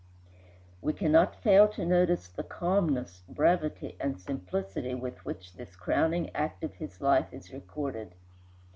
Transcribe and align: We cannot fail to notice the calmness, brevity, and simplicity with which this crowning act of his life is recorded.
We 0.81 0.93
cannot 0.93 1.43
fail 1.43 1.67
to 1.67 1.85
notice 1.85 2.27
the 2.27 2.41
calmness, 2.43 3.21
brevity, 3.29 3.97
and 3.99 4.19
simplicity 4.19 4.95
with 4.95 5.23
which 5.25 5.53
this 5.53 5.75
crowning 5.75 6.31
act 6.33 6.63
of 6.63 6.73
his 6.73 7.01
life 7.01 7.31
is 7.31 7.53
recorded. 7.53 8.15